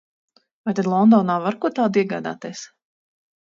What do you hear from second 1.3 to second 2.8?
var ko tādu iegādāties?